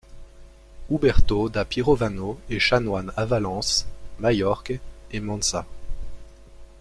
Uberto 0.89 1.47
Da 1.47 1.63
Pirovano 1.63 2.39
est 2.49 2.57
chanoine 2.57 3.11
à 3.15 3.25
Valence, 3.27 3.85
Majorque 4.17 4.79
et 5.11 5.19
Monza. 5.19 5.67